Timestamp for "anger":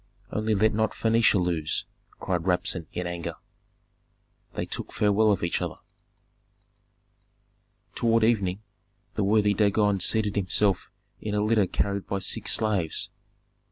3.05-3.35